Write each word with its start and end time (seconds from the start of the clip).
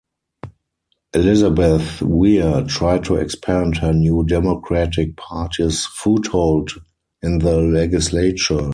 Elizabeth 1.13 2.01
Weir 2.01 2.65
tried 2.67 3.03
to 3.03 3.17
expand 3.17 3.77
her 3.77 3.93
New 3.93 4.23
Democratic 4.25 5.15
Party's 5.15 5.85
foothold 5.85 6.71
in 7.21 7.37
the 7.37 7.57
legislature. 7.61 8.69